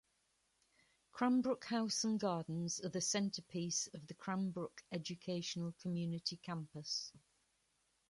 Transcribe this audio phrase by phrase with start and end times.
[1.11, 7.13] Cranbrook House and Gardens are the centerpiece of the Cranbrook Educational Community campus.